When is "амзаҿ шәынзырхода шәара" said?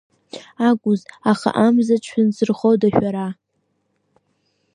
1.65-3.27